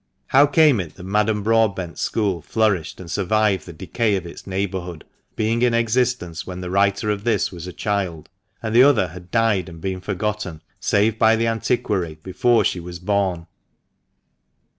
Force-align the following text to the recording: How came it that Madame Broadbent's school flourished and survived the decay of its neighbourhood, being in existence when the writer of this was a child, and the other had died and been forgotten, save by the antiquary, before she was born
How 0.29 0.47
came 0.47 0.79
it 0.79 0.95
that 0.95 1.03
Madame 1.03 1.43
Broadbent's 1.43 2.01
school 2.01 2.41
flourished 2.41 2.99
and 2.99 3.11
survived 3.11 3.67
the 3.67 3.71
decay 3.73 4.15
of 4.15 4.25
its 4.25 4.47
neighbourhood, 4.47 5.05
being 5.35 5.61
in 5.61 5.75
existence 5.75 6.47
when 6.47 6.59
the 6.59 6.71
writer 6.71 7.11
of 7.11 7.23
this 7.23 7.51
was 7.51 7.67
a 7.67 7.71
child, 7.71 8.27
and 8.63 8.75
the 8.75 8.81
other 8.81 9.09
had 9.09 9.29
died 9.29 9.69
and 9.69 9.79
been 9.79 10.01
forgotten, 10.01 10.63
save 10.79 11.19
by 11.19 11.35
the 11.35 11.45
antiquary, 11.45 12.15
before 12.23 12.65
she 12.65 12.79
was 12.79 12.97
born 12.97 13.45